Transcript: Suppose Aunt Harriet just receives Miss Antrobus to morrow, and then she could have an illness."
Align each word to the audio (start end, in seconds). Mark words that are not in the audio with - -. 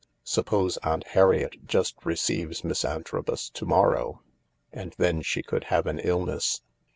Suppose 0.23 0.77
Aunt 0.77 1.05
Harriet 1.09 1.67
just 1.67 1.95
receives 2.07 2.63
Miss 2.63 2.83
Antrobus 2.83 3.51
to 3.51 3.67
morrow, 3.67 4.23
and 4.73 4.95
then 4.97 5.21
she 5.21 5.43
could 5.43 5.65
have 5.65 5.85
an 5.85 5.99
illness." 5.99 6.63